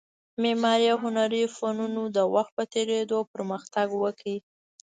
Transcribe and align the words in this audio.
معماري 0.41 0.87
او 0.93 0.97
هنري 1.05 1.43
فنونو 1.57 2.03
د 2.17 2.17
وخت 2.33 2.51
په 2.57 2.63
تېرېدو 2.73 3.17
پرمختګ 3.33 3.87
وکړ 4.03 4.33